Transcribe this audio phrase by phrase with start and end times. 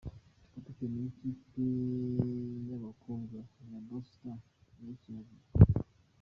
[0.51, 1.65] Kapiteni w’ikipe
[2.67, 3.37] y’abakobwa
[3.69, 4.45] ya Berco Stars
[4.85, 5.35] yakira igikombe.